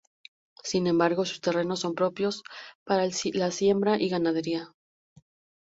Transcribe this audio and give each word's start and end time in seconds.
Sin 0.63 0.87
embargo, 0.87 1.25
sus 1.25 1.41
terrenos 1.41 1.81
son 1.81 1.93
propicios 1.93 2.41
para 2.85 3.05
la 3.35 3.51
siembra 3.51 4.01
y 4.01 4.09
ganadería. 4.09 4.73